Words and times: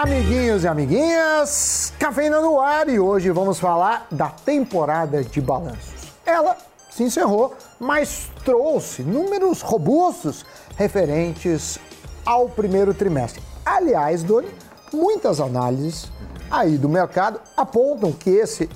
Amiguinhos 0.00 0.64
e 0.64 0.66
amiguinhas, 0.66 1.92
Cafeína 1.98 2.40
no 2.40 2.58
ar 2.58 2.88
e 2.88 2.98
hoje 2.98 3.28
vamos 3.28 3.60
falar 3.60 4.06
da 4.10 4.30
temporada 4.30 5.22
de 5.22 5.42
balanços. 5.42 6.10
Ela 6.24 6.56
se 6.90 7.02
encerrou, 7.02 7.54
mas 7.78 8.30
trouxe 8.42 9.02
números 9.02 9.60
robustos 9.60 10.46
referentes 10.74 11.78
ao 12.24 12.48
primeiro 12.48 12.94
trimestre. 12.94 13.42
Aliás, 13.62 14.22
Doni, 14.22 14.48
muitas 14.90 15.38
análises 15.38 16.10
aí 16.50 16.78
do 16.78 16.88
mercado 16.88 17.38
apontam 17.54 18.10
que 18.10 18.30
esse 18.30 18.70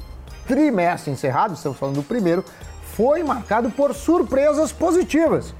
trimestre 0.47 1.11
encerrado, 1.11 1.55
estamos 1.55 1.79
falando 1.79 1.97
do 1.97 2.03
primeiro, 2.03 2.45
foi 2.95 3.23
marcado 3.23 3.71
por 3.71 3.95
surpresas 3.95 4.73
positivas. 4.73 5.55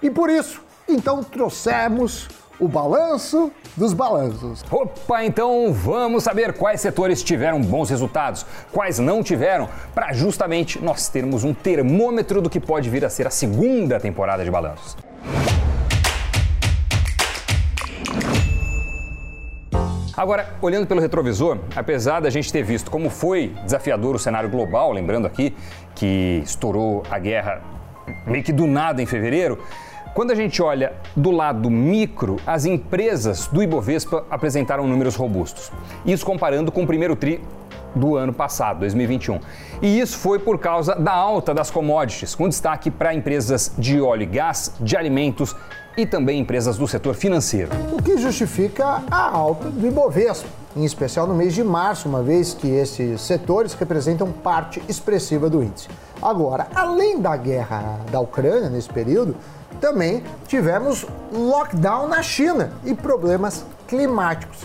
E 0.00 0.08
por 0.08 0.30
isso, 0.30 0.62
então 0.88 1.24
trouxemos 1.24 2.28
o 2.58 2.68
balanço 2.68 3.52
dos 3.76 3.92
balanços. 3.92 4.64
Opa, 4.70 5.24
então 5.24 5.72
vamos 5.72 6.22
saber 6.22 6.52
quais 6.54 6.80
setores 6.80 7.22
tiveram 7.22 7.60
bons 7.60 7.90
resultados, 7.90 8.46
quais 8.72 8.98
não 8.98 9.22
tiveram, 9.22 9.68
para 9.94 10.12
justamente 10.12 10.82
nós 10.82 11.08
termos 11.08 11.44
um 11.44 11.52
termômetro 11.52 12.40
do 12.40 12.48
que 12.48 12.60
pode 12.60 12.88
vir 12.88 13.04
a 13.04 13.10
ser 13.10 13.26
a 13.26 13.30
segunda 13.30 13.98
temporada 13.98 14.44
de 14.44 14.50
balanços. 14.50 14.96
Agora, 20.16 20.54
olhando 20.62 20.86
pelo 20.86 21.00
retrovisor, 21.00 21.58
apesar 21.74 22.20
da 22.20 22.30
gente 22.30 22.52
ter 22.52 22.62
visto 22.62 22.88
como 22.88 23.10
foi 23.10 23.52
desafiador 23.64 24.14
o 24.14 24.18
cenário 24.18 24.48
global, 24.48 24.92
lembrando 24.92 25.26
aqui 25.26 25.52
que 25.92 26.40
estourou 26.44 27.02
a 27.10 27.18
guerra 27.18 27.60
meio 28.24 28.44
que 28.44 28.52
do 28.52 28.64
nada 28.64 29.02
em 29.02 29.06
fevereiro, 29.06 29.58
quando 30.14 30.30
a 30.30 30.34
gente 30.34 30.62
olha 30.62 30.92
do 31.16 31.32
lado 31.32 31.68
micro, 31.68 32.36
as 32.46 32.64
empresas 32.64 33.48
do 33.48 33.60
Ibovespa 33.60 34.24
apresentaram 34.30 34.86
números 34.86 35.16
robustos. 35.16 35.72
Isso 36.06 36.24
comparando 36.24 36.70
com 36.70 36.84
o 36.84 36.86
primeiro 36.86 37.16
tri 37.16 37.42
do 37.94 38.16
ano 38.16 38.32
passado, 38.32 38.80
2021. 38.80 39.40
E 39.82 39.98
isso 39.98 40.16
foi 40.16 40.38
por 40.38 40.58
causa 40.58 40.94
da 40.94 41.12
alta 41.12 41.52
das 41.52 41.68
commodities, 41.68 42.34
com 42.34 42.48
destaque 42.48 42.92
para 42.92 43.12
empresas 43.12 43.72
de 43.76 44.00
óleo 44.00 44.22
e 44.22 44.26
gás, 44.26 44.72
de 44.80 44.96
alimentos 44.96 45.54
e 45.96 46.06
também 46.06 46.40
empresas 46.40 46.78
do 46.78 46.86
setor 46.86 47.14
financeiro. 47.14 47.70
O 47.92 48.00
que 48.00 48.16
justifica 48.16 49.02
a 49.10 49.30
alta 49.30 49.68
do 49.68 49.86
Ibovespa, 49.86 50.48
em 50.76 50.84
especial 50.84 51.26
no 51.26 51.34
mês 51.34 51.54
de 51.54 51.62
março, 51.62 52.08
uma 52.08 52.22
vez 52.22 52.54
que 52.54 52.68
esses 52.68 53.20
setores 53.20 53.74
representam 53.74 54.30
parte 54.30 54.80
expressiva 54.88 55.50
do 55.50 55.62
índice. 55.62 55.88
Agora, 56.20 56.68
além 56.74 57.20
da 57.20 57.36
guerra 57.36 58.00
da 58.10 58.18
Ucrânia 58.18 58.70
nesse 58.70 58.88
período, 58.88 59.36
também 59.84 60.24
tivemos 60.48 61.06
lockdown 61.30 62.08
na 62.08 62.22
China 62.22 62.72
e 62.86 62.94
problemas 62.94 63.66
climáticos 63.86 64.60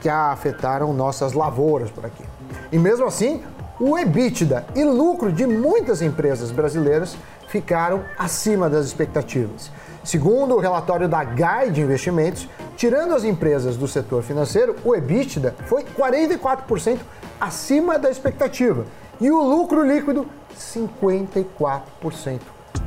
que 0.00 0.08
afetaram 0.08 0.94
nossas 0.94 1.34
lavouras 1.34 1.90
por 1.90 2.06
aqui. 2.06 2.24
E 2.72 2.78
mesmo 2.78 3.04
assim, 3.04 3.42
o 3.78 3.98
EBITDA 3.98 4.64
e 4.74 4.82
lucro 4.82 5.30
de 5.30 5.46
muitas 5.46 6.00
empresas 6.00 6.50
brasileiras 6.50 7.18
ficaram 7.48 8.02
acima 8.18 8.70
das 8.70 8.86
expectativas. 8.86 9.70
Segundo 10.02 10.54
o 10.54 10.58
relatório 10.58 11.06
da 11.06 11.22
Guide 11.22 11.82
Investimentos, 11.82 12.48
tirando 12.74 13.14
as 13.14 13.24
empresas 13.24 13.76
do 13.76 13.86
setor 13.86 14.22
financeiro, 14.22 14.74
o 14.82 14.96
EBITDA 14.96 15.54
foi 15.66 15.84
44% 15.84 16.98
acima 17.38 17.98
da 17.98 18.10
expectativa 18.10 18.86
e 19.20 19.30
o 19.30 19.42
lucro 19.42 19.84
líquido 19.84 20.26
54% 20.58 22.40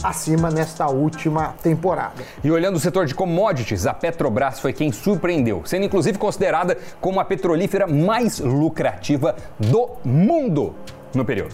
acima 0.03 0.49
nesta 0.49 0.87
última 0.87 1.55
temporada. 1.61 2.23
E 2.43 2.51
olhando 2.51 2.75
o 2.75 2.79
setor 2.79 3.05
de 3.05 3.15
commodities, 3.15 3.85
a 3.85 3.93
Petrobras 3.93 4.59
foi 4.59 4.73
quem 4.73 4.91
surpreendeu, 4.91 5.63
sendo 5.65 5.85
inclusive 5.85 6.17
considerada 6.17 6.77
como 7.01 7.19
a 7.19 7.25
petrolífera 7.25 7.87
mais 7.87 8.39
lucrativa 8.39 9.35
do 9.59 9.89
mundo 10.03 10.75
no 11.13 11.25
período. 11.25 11.53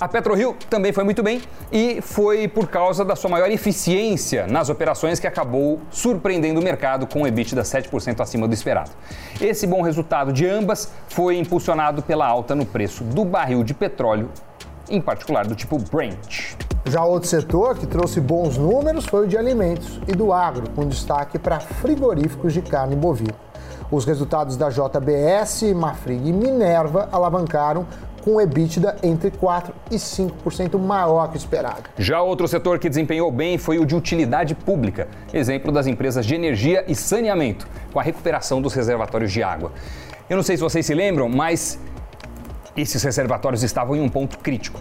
A 0.00 0.06
PetroRio 0.06 0.54
também 0.70 0.92
foi 0.92 1.02
muito 1.02 1.24
bem 1.24 1.42
e 1.72 2.00
foi 2.00 2.46
por 2.46 2.68
causa 2.68 3.04
da 3.04 3.16
sua 3.16 3.28
maior 3.28 3.50
eficiência 3.50 4.46
nas 4.46 4.68
operações 4.68 5.18
que 5.18 5.26
acabou 5.26 5.80
surpreendendo 5.90 6.60
o 6.60 6.62
mercado 6.62 7.04
com 7.04 7.22
um 7.22 7.26
EBITDA 7.26 7.62
7% 7.62 8.20
acima 8.20 8.46
do 8.46 8.54
esperado. 8.54 8.92
Esse 9.40 9.66
bom 9.66 9.82
resultado 9.82 10.32
de 10.32 10.46
ambas 10.46 10.92
foi 11.08 11.36
impulsionado 11.36 12.00
pela 12.00 12.24
alta 12.24 12.54
no 12.54 12.64
preço 12.64 13.02
do 13.02 13.24
barril 13.24 13.64
de 13.64 13.74
petróleo, 13.74 14.30
em 14.90 15.00
particular 15.00 15.46
do 15.46 15.54
tipo 15.54 15.78
Brent. 15.78 16.56
Já 16.84 17.04
outro 17.04 17.28
setor 17.28 17.76
que 17.76 17.86
trouxe 17.86 18.20
bons 18.20 18.56
números 18.56 19.04
foi 19.04 19.26
o 19.26 19.28
de 19.28 19.36
alimentos 19.36 20.00
e 20.08 20.12
do 20.12 20.32
agro, 20.32 20.70
com 20.70 20.86
destaque 20.86 21.38
para 21.38 21.60
frigoríficos 21.60 22.52
de 22.52 22.62
carne 22.62 22.96
bovina. 22.96 23.34
Os 23.90 24.04
resultados 24.04 24.56
da 24.56 24.68
JBS, 24.68 25.72
Mafrig 25.74 26.28
e 26.28 26.32
Minerva 26.32 27.08
alavancaram 27.10 27.86
com 28.22 28.40
EBITDA 28.40 28.96
entre 29.02 29.30
4% 29.30 29.70
e 29.90 29.96
5% 29.96 30.78
maior 30.78 31.28
que 31.28 31.36
o 31.36 31.38
esperado. 31.38 31.84
Já 31.96 32.20
outro 32.20 32.46
setor 32.46 32.78
que 32.78 32.88
desempenhou 32.88 33.30
bem 33.32 33.56
foi 33.56 33.78
o 33.78 33.86
de 33.86 33.96
utilidade 33.96 34.54
pública, 34.54 35.08
exemplo 35.32 35.72
das 35.72 35.86
empresas 35.86 36.26
de 36.26 36.34
energia 36.34 36.84
e 36.86 36.94
saneamento, 36.94 37.66
com 37.92 37.98
a 37.98 38.02
recuperação 38.02 38.60
dos 38.60 38.74
reservatórios 38.74 39.32
de 39.32 39.42
água. 39.42 39.72
Eu 40.28 40.36
não 40.36 40.42
sei 40.42 40.56
se 40.56 40.62
vocês 40.62 40.84
se 40.84 40.92
lembram, 40.92 41.28
mas 41.28 41.78
esses 42.80 43.02
reservatórios 43.02 43.62
estavam 43.62 43.96
em 43.96 44.00
um 44.00 44.08
ponto 44.08 44.38
crítico. 44.38 44.80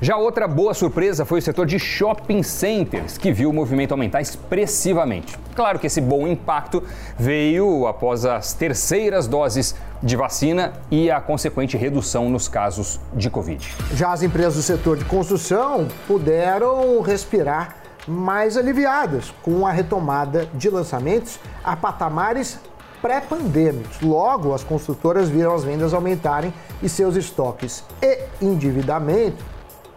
Já 0.00 0.16
outra 0.18 0.46
boa 0.46 0.74
surpresa 0.74 1.24
foi 1.24 1.38
o 1.38 1.42
setor 1.42 1.64
de 1.64 1.78
shopping 1.78 2.42
centers, 2.42 3.16
que 3.16 3.32
viu 3.32 3.48
o 3.48 3.52
movimento 3.52 3.92
aumentar 3.92 4.20
expressivamente. 4.20 5.38
Claro 5.54 5.78
que 5.78 5.86
esse 5.86 6.02
bom 6.02 6.26
impacto 6.26 6.82
veio 7.18 7.86
após 7.86 8.26
as 8.26 8.52
terceiras 8.52 9.26
doses 9.26 9.74
de 10.02 10.14
vacina 10.14 10.74
e 10.90 11.10
a 11.10 11.18
consequente 11.18 11.78
redução 11.78 12.28
nos 12.28 12.46
casos 12.46 13.00
de 13.14 13.30
Covid. 13.30 13.74
Já 13.94 14.12
as 14.12 14.22
empresas 14.22 14.56
do 14.56 14.62
setor 14.62 14.98
de 14.98 15.04
construção 15.06 15.88
puderam 16.06 17.00
respirar 17.00 17.76
mais 18.06 18.56
aliviadas 18.56 19.32
com 19.42 19.66
a 19.66 19.72
retomada 19.72 20.46
de 20.52 20.68
lançamentos 20.68 21.40
a 21.64 21.74
patamares 21.74 22.60
pré-pandêmicos. 23.06 24.00
Logo, 24.00 24.52
as 24.52 24.64
construtoras 24.64 25.28
viram 25.28 25.54
as 25.54 25.62
vendas 25.62 25.94
aumentarem 25.94 26.52
e 26.82 26.88
seus 26.88 27.14
estoques 27.14 27.84
e 28.02 28.18
endividamento 28.42 29.44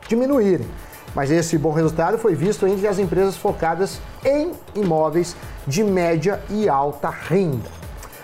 diminuírem. 0.08 0.68
Mas 1.16 1.32
esse 1.32 1.58
bom 1.58 1.72
resultado 1.72 2.20
foi 2.20 2.36
visto 2.36 2.68
entre 2.68 2.88
as 2.88 3.00
empresas 3.00 3.36
focadas 3.36 4.00
em 4.24 4.52
imóveis 4.76 5.36
de 5.66 5.84
média 5.84 6.40
e 6.52 6.70
alta 6.70 7.10
renda. 7.10 7.79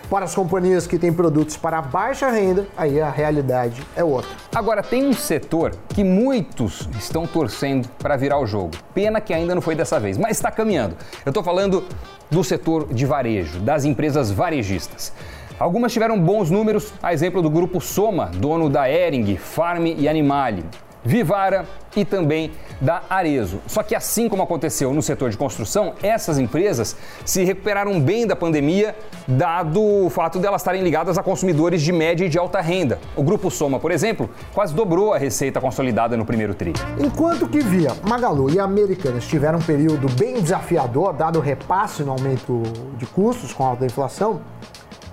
Para 0.10 0.26
as 0.26 0.36
companhias 0.36 0.86
que 0.86 1.00
têm 1.00 1.12
produtos 1.12 1.58
para 1.58 1.82
baixa 1.82 2.30
renda, 2.30 2.68
aí 2.78 3.02
a 3.02 3.10
realidade 3.10 3.82
é 3.96 4.04
outra. 4.04 4.30
Agora, 4.54 4.84
tem 4.84 5.06
um 5.08 5.14
setor 5.14 5.76
que 5.90 6.04
muitos 6.04 6.88
estão 7.00 7.26
torcendo 7.26 7.90
para 7.98 8.16
virar 8.16 8.40
o 8.40 8.46
jogo. 8.46 8.72
Pena 8.94 9.20
que 9.20 9.34
ainda 9.34 9.56
não 9.56 9.62
foi 9.62 9.74
dessa 9.74 10.00
vez, 10.00 10.18
mas 10.18 10.38
está 10.38 10.52
caminhando. 10.52 10.96
Eu 11.26 11.32
estou 11.32 11.44
falando 11.44 11.84
do 12.30 12.44
setor 12.44 12.94
de 12.94 13.06
varejo, 13.06 13.60
das 13.60 13.84
empresas 13.84 14.30
varejistas. 14.30 15.12
Algumas 15.58 15.92
tiveram 15.92 16.20
bons 16.20 16.52
números, 16.52 16.94
a 17.02 17.14
exemplo 17.14 17.42
do 17.42 17.50
grupo 17.50 17.82
Soma, 17.82 18.30
dono 18.36 18.70
da 18.70 18.90
Ering, 18.90 19.38
Farm 19.38 19.86
e 19.86 20.08
Animale. 20.08 20.66
Vivara 21.06 21.66
e 21.96 22.04
também 22.04 22.52
da 22.82 23.04
Arezo. 23.10 23.62
Só 23.68 23.84
que 23.84 23.96
assim 23.96 24.28
como 24.28 24.44
aconteceu 24.44 24.94
no 24.94 25.02
setor 25.02 25.30
de 25.30 25.38
construção, 25.38 25.94
essas 26.02 26.40
empresas 26.40 26.98
se 27.24 27.44
recuperaram 27.44 28.00
bem 28.02 28.26
da 28.28 28.36
pandemia, 28.36 28.96
dado 29.28 29.82
o 29.82 30.10
fato 30.10 30.40
delas 30.40 30.62
estarem 30.62 30.82
ligadas 30.82 31.18
a 31.18 31.24
consumidores 31.24 31.82
de 31.82 31.92
média 31.92 32.26
e 32.26 32.30
de 32.30 32.38
alta 32.38 32.60
renda. 32.60 33.00
O 33.16 33.24
grupo 33.24 33.52
Soma, 33.52 33.80
por 33.80 33.92
exemplo, 33.92 34.30
quase 34.54 34.74
dobrou 34.74 35.14
a 35.14 35.18
receita 35.18 35.62
consolidada 35.62 36.18
no 36.18 36.26
primeiro 36.26 36.54
tri. 36.54 36.74
Enquanto 37.00 37.48
que 37.48 37.60
Via, 37.60 37.94
Magalu 38.08 38.50
e 38.50 38.60
Americanas 38.60 39.26
tiveram 39.26 39.60
um 39.60 39.62
período 39.62 40.08
bem 40.14 40.42
desafiador, 40.42 41.14
dado 41.14 41.40
o 41.40 41.42
repasse 41.42 42.04
no 42.04 42.12
aumento 42.12 42.64
de 42.98 43.06
custos 43.06 43.54
com 43.54 43.64
a 43.64 43.68
alta 43.68 43.86
inflação, 43.86 44.42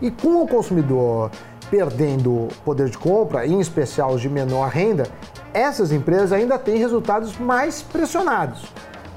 e 0.00 0.10
com 0.10 0.42
o 0.42 0.48
consumidor 0.48 1.30
perdendo 1.72 2.48
poder 2.66 2.90
de 2.90 2.98
compra, 2.98 3.46
em 3.46 3.58
especial 3.58 4.12
os 4.12 4.20
de 4.20 4.28
menor 4.28 4.68
renda, 4.68 5.04
essas 5.54 5.90
empresas 5.90 6.30
ainda 6.30 6.58
têm 6.58 6.76
resultados 6.76 7.38
mais 7.38 7.80
pressionados. 7.80 8.66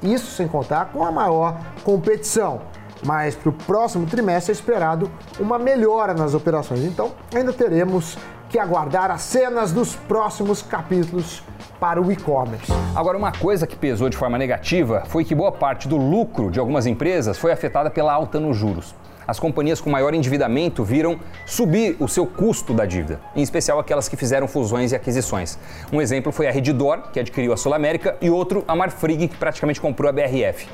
Isso 0.02 0.30
sem 0.34 0.48
contar 0.48 0.86
com 0.86 1.04
a 1.04 1.12
maior 1.12 1.60
competição. 1.84 2.62
Mas 3.04 3.34
para 3.34 3.50
o 3.50 3.52
próximo 3.52 4.06
trimestre 4.06 4.52
é 4.52 4.54
esperado 4.54 5.10
uma 5.38 5.58
melhora 5.58 6.14
nas 6.14 6.32
operações. 6.32 6.82
Então, 6.82 7.12
ainda 7.34 7.52
teremos 7.52 8.16
que 8.48 8.58
aguardar 8.58 9.10
as 9.10 9.20
cenas 9.20 9.70
dos 9.70 9.94
próximos 9.94 10.62
capítulos 10.62 11.42
para 11.78 12.00
o 12.00 12.10
e-commerce. 12.10 12.72
Agora, 12.94 13.18
uma 13.18 13.32
coisa 13.32 13.66
que 13.66 13.76
pesou 13.76 14.08
de 14.08 14.16
forma 14.16 14.38
negativa 14.38 15.02
foi 15.08 15.26
que 15.26 15.34
boa 15.34 15.52
parte 15.52 15.86
do 15.86 15.98
lucro 15.98 16.50
de 16.50 16.58
algumas 16.58 16.86
empresas 16.86 17.36
foi 17.36 17.52
afetada 17.52 17.90
pela 17.90 18.14
alta 18.14 18.40
nos 18.40 18.56
juros. 18.56 18.94
As 19.26 19.38
companhias 19.38 19.80
com 19.80 19.90
maior 19.90 20.14
endividamento 20.14 20.84
viram 20.84 21.18
subir 21.44 21.96
o 21.98 22.08
seu 22.08 22.26
custo 22.26 22.72
da 22.72 22.86
dívida, 22.86 23.20
em 23.34 23.42
especial 23.42 23.78
aquelas 23.78 24.08
que 24.08 24.16
fizeram 24.16 24.46
fusões 24.46 24.92
e 24.92 24.96
aquisições. 24.96 25.58
Um 25.92 26.00
exemplo 26.00 26.30
foi 26.30 26.46
a 26.46 26.50
Redditor, 26.50 27.10
que 27.12 27.20
adquiriu 27.20 27.52
a 27.52 27.56
Sul 27.56 27.74
América, 27.74 28.16
e 28.20 28.30
outro 28.30 28.64
a 28.68 28.76
Marfrig, 28.76 29.28
que 29.28 29.36
praticamente 29.36 29.80
comprou 29.80 30.08
a 30.08 30.12
BRF. 30.12 30.66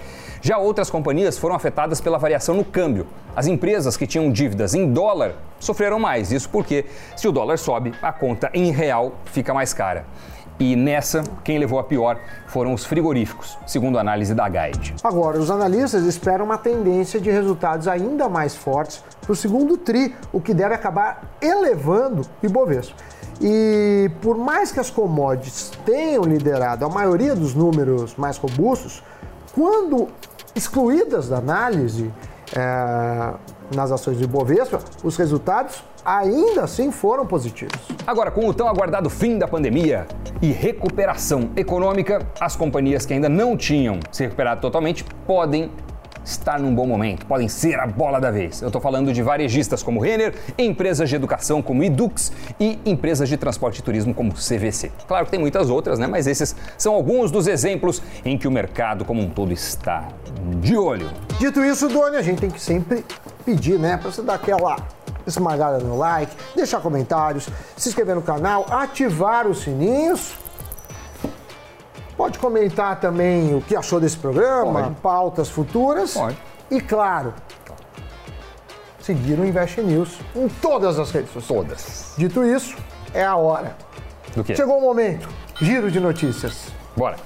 Já 0.44 0.58
outras 0.58 0.90
companhias 0.90 1.38
foram 1.38 1.54
afetadas 1.54 2.00
pela 2.00 2.18
variação 2.18 2.56
no 2.56 2.64
câmbio. 2.64 3.06
As 3.36 3.46
empresas 3.46 3.96
que 3.96 4.08
tinham 4.08 4.30
dívidas 4.30 4.74
em 4.74 4.92
dólar 4.92 5.36
sofreram 5.60 6.00
mais, 6.00 6.32
isso 6.32 6.48
porque 6.48 6.84
se 7.16 7.28
o 7.28 7.32
dólar 7.32 7.58
sobe, 7.58 7.94
a 8.02 8.12
conta 8.12 8.50
em 8.52 8.72
real 8.72 9.14
fica 9.26 9.54
mais 9.54 9.72
cara. 9.72 10.04
E 10.58 10.76
nessa, 10.76 11.24
quem 11.42 11.58
levou 11.58 11.78
a 11.78 11.84
pior 11.84 12.18
foram 12.46 12.72
os 12.72 12.84
frigoríficos, 12.84 13.58
segundo 13.66 13.98
a 13.98 14.00
análise 14.00 14.34
da 14.34 14.48
Guide. 14.48 14.94
Agora, 15.02 15.38
os 15.38 15.50
analistas 15.50 16.04
esperam 16.04 16.44
uma 16.44 16.58
tendência 16.58 17.20
de 17.20 17.30
resultados 17.30 17.88
ainda 17.88 18.28
mais 18.28 18.54
fortes 18.54 19.02
para 19.20 19.32
o 19.32 19.36
segundo 19.36 19.76
TRI, 19.76 20.14
o 20.32 20.40
que 20.40 20.54
deve 20.54 20.74
acabar 20.74 21.36
elevando 21.40 22.22
o 22.42 22.46
Ibovespa. 22.46 22.94
E 23.40 24.10
por 24.20 24.36
mais 24.36 24.70
que 24.70 24.78
as 24.78 24.90
commodities 24.90 25.72
tenham 25.84 26.22
liderado 26.22 26.84
a 26.84 26.88
maioria 26.88 27.34
dos 27.34 27.54
números 27.54 28.14
mais 28.16 28.36
robustos, 28.36 29.02
quando 29.52 30.08
excluídas 30.54 31.28
da 31.28 31.38
análise 31.38 32.12
é, 32.56 33.34
nas 33.74 33.90
ações 33.90 34.18
do 34.18 34.24
Ibovespa, 34.24 34.80
os 35.02 35.16
resultados 35.16 35.82
ainda 36.04 36.64
assim 36.64 36.90
foram 36.90 37.26
positivos. 37.26 37.78
Agora, 38.06 38.30
com 38.30 38.46
o 38.48 38.54
tão 38.54 38.68
aguardado 38.68 39.08
fim 39.08 39.38
da 39.38 39.46
pandemia 39.46 40.06
e 40.40 40.50
recuperação 40.50 41.50
econômica, 41.56 42.26
as 42.40 42.56
companhias 42.56 43.06
que 43.06 43.14
ainda 43.14 43.28
não 43.28 43.56
tinham 43.56 44.00
se 44.10 44.24
recuperado 44.24 44.60
totalmente 44.60 45.04
podem 45.26 45.70
estar 46.24 46.58
num 46.58 46.74
bom 46.74 46.86
momento, 46.86 47.26
podem 47.26 47.48
ser 47.48 47.78
a 47.78 47.86
bola 47.86 48.20
da 48.20 48.30
vez. 48.30 48.62
Eu 48.62 48.68
estou 48.68 48.80
falando 48.80 49.12
de 49.12 49.22
varejistas 49.22 49.82
como 49.82 50.00
Renner, 50.00 50.34
empresas 50.58 51.08
de 51.08 51.16
educação 51.16 51.62
como 51.62 51.82
Edux 51.82 52.32
e 52.58 52.78
empresas 52.84 53.28
de 53.28 53.36
transporte 53.36 53.78
e 53.78 53.82
turismo 53.82 54.14
como 54.14 54.32
CVC. 54.32 54.92
Claro 55.06 55.24
que 55.24 55.30
tem 55.30 55.40
muitas 55.40 55.70
outras, 55.70 55.98
né? 55.98 56.06
Mas 56.06 56.26
esses 56.26 56.54
são 56.78 56.94
alguns 56.94 57.30
dos 57.30 57.46
exemplos 57.46 58.02
em 58.24 58.38
que 58.38 58.46
o 58.46 58.50
mercado 58.50 59.04
como 59.04 59.20
um 59.20 59.28
todo 59.28 59.52
está 59.52 60.08
de 60.60 60.76
olho. 60.76 61.10
Dito 61.38 61.64
isso, 61.64 61.88
Doni, 61.88 62.16
a 62.16 62.22
gente 62.22 62.40
tem 62.40 62.50
que 62.50 62.60
sempre 62.60 63.04
pedir, 63.44 63.78
né, 63.78 63.96
para 63.96 64.10
você 64.10 64.22
dar 64.22 64.34
aquela 64.34 64.76
esmagada 65.26 65.78
no 65.78 65.96
like, 65.96 66.34
deixar 66.54 66.80
comentários, 66.80 67.48
se 67.76 67.88
inscrever 67.88 68.14
no 68.14 68.22
canal, 68.22 68.66
ativar 68.70 69.46
os 69.46 69.62
sininhos 69.62 70.41
Pode 72.22 72.38
comentar 72.38 73.00
também 73.00 73.52
o 73.52 73.60
que 73.60 73.74
achou 73.74 73.98
desse 73.98 74.16
programa, 74.16 74.84
Pode. 74.84 74.94
pautas 75.00 75.48
futuras. 75.48 76.14
Pode. 76.14 76.38
E 76.70 76.80
claro, 76.80 77.34
seguir 79.00 79.40
o 79.40 79.44
Invest 79.44 79.80
News 79.80 80.20
em 80.36 80.46
todas 80.46 81.00
as 81.00 81.10
redes 81.10 81.32
sociais. 81.32 81.48
Todas. 81.48 82.14
Dito 82.16 82.44
isso, 82.44 82.76
é 83.12 83.24
a 83.24 83.34
hora. 83.34 83.76
Do 84.36 84.44
quê? 84.44 84.54
Chegou 84.54 84.78
o 84.78 84.80
momento. 84.80 85.28
Giro 85.60 85.90
de 85.90 85.98
notícias. 85.98 86.68
Bora. 86.96 87.16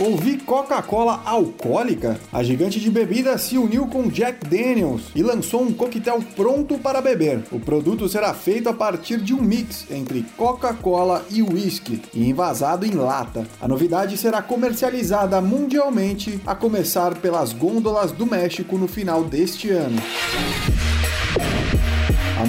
Ouvi 0.00 0.38
Coca-Cola 0.38 1.20
alcoólica? 1.26 2.18
A 2.32 2.42
gigante 2.42 2.80
de 2.80 2.90
bebida 2.90 3.36
se 3.36 3.58
uniu 3.58 3.86
com 3.86 4.08
Jack 4.08 4.46
Daniels 4.48 5.10
e 5.14 5.22
lançou 5.22 5.60
um 5.60 5.74
coquetel 5.74 6.24
pronto 6.34 6.78
para 6.78 7.02
beber. 7.02 7.44
O 7.52 7.60
produto 7.60 8.08
será 8.08 8.32
feito 8.32 8.70
a 8.70 8.72
partir 8.72 9.20
de 9.20 9.34
um 9.34 9.42
mix 9.42 9.84
entre 9.90 10.24
Coca-Cola 10.38 11.22
e 11.30 11.42
whisky 11.42 12.00
e 12.14 12.30
envasado 12.30 12.86
em 12.86 12.92
lata. 12.92 13.46
A 13.60 13.68
novidade 13.68 14.16
será 14.16 14.40
comercializada 14.40 15.38
mundialmente, 15.42 16.40
a 16.46 16.54
começar 16.54 17.16
pelas 17.16 17.52
gôndolas 17.52 18.10
do 18.10 18.24
México 18.24 18.78
no 18.78 18.88
final 18.88 19.22
deste 19.22 19.68
ano. 19.68 20.00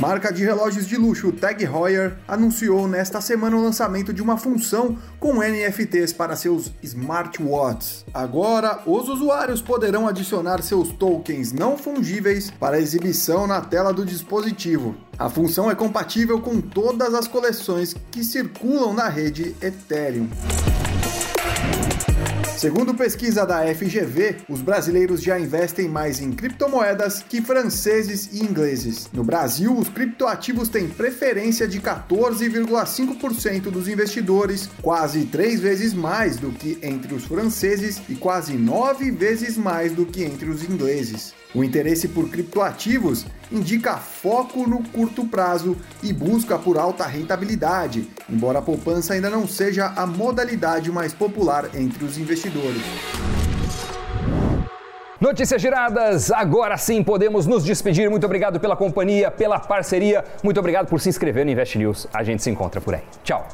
Marca 0.01 0.33
de 0.33 0.43
relógios 0.43 0.87
de 0.87 0.97
luxo 0.97 1.31
Tag 1.31 1.63
Heuer 1.63 2.17
anunciou 2.27 2.87
nesta 2.87 3.21
semana 3.21 3.55
o 3.55 3.61
lançamento 3.61 4.11
de 4.11 4.19
uma 4.19 4.35
função 4.35 4.97
com 5.19 5.43
NFTs 5.43 6.11
para 6.11 6.35
seus 6.35 6.71
smartwatches. 6.81 8.03
Agora, 8.11 8.79
os 8.87 9.07
usuários 9.07 9.61
poderão 9.61 10.07
adicionar 10.07 10.63
seus 10.63 10.89
tokens 10.89 11.53
não 11.53 11.77
fungíveis 11.77 12.49
para 12.49 12.79
exibição 12.79 13.45
na 13.45 13.61
tela 13.61 13.93
do 13.93 14.03
dispositivo. 14.03 14.95
A 15.19 15.29
função 15.29 15.69
é 15.69 15.75
compatível 15.75 16.41
com 16.41 16.59
todas 16.59 17.13
as 17.13 17.27
coleções 17.27 17.95
que 18.09 18.23
circulam 18.23 18.95
na 18.95 19.07
rede 19.07 19.55
Ethereum. 19.61 20.27
Segundo 22.57 22.93
pesquisa 22.93 23.45
da 23.45 23.63
FGV, 23.73 24.37
os 24.47 24.61
brasileiros 24.61 25.21
já 25.21 25.39
investem 25.39 25.89
mais 25.89 26.21
em 26.21 26.31
criptomoedas 26.31 27.23
que 27.27 27.41
franceses 27.41 28.29
e 28.31 28.43
ingleses. 28.43 29.09
No 29.11 29.23
Brasil, 29.23 29.75
os 29.75 29.89
criptoativos 29.89 30.69
têm 30.69 30.87
preferência 30.87 31.67
de 31.67 31.79
14,5% 31.79 33.63
dos 33.63 33.87
investidores, 33.87 34.69
quase 34.81 35.25
três 35.25 35.59
vezes 35.59 35.93
mais 35.93 36.37
do 36.37 36.51
que 36.51 36.77
entre 36.83 37.15
os 37.15 37.25
franceses 37.25 37.99
e 38.07 38.15
quase 38.15 38.53
nove 38.53 39.09
vezes 39.09 39.57
mais 39.57 39.91
do 39.93 40.05
que 40.05 40.23
entre 40.23 40.49
os 40.49 40.63
ingleses. 40.63 41.33
O 41.53 41.63
interesse 41.63 42.07
por 42.07 42.29
criptoativos 42.29 43.25
indica 43.51 43.97
foco 43.97 44.67
no 44.67 44.81
curto 44.89 45.25
prazo 45.25 45.75
e 46.01 46.13
busca 46.13 46.57
por 46.57 46.77
alta 46.77 47.05
rentabilidade, 47.05 48.09
embora 48.29 48.59
a 48.59 48.61
poupança 48.61 49.13
ainda 49.13 49.29
não 49.29 49.47
seja 49.47 49.87
a 49.95 50.07
modalidade 50.07 50.89
mais 50.91 51.13
popular 51.13 51.69
entre 51.75 52.05
os 52.05 52.17
investidores. 52.17 52.81
Notícias 55.19 55.61
giradas, 55.61 56.31
agora 56.31 56.75
sim 56.77 57.03
podemos 57.03 57.45
nos 57.45 57.63
despedir. 57.63 58.09
Muito 58.09 58.25
obrigado 58.25 58.59
pela 58.59 58.75
companhia, 58.75 59.29
pela 59.29 59.59
parceria. 59.59 60.25
Muito 60.43 60.59
obrigado 60.59 60.87
por 60.87 60.99
se 60.99 61.09
inscrever 61.09 61.45
no 61.45 61.51
Invest 61.51 61.77
News. 61.77 62.07
A 62.11 62.23
gente 62.23 62.41
se 62.41 62.49
encontra 62.49 62.81
por 62.81 62.95
aí. 62.95 63.03
Tchau. 63.23 63.47